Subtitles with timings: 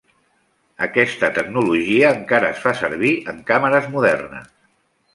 [0.85, 4.53] Aquesta tecnologia encara es fa servir en càmeres modernes.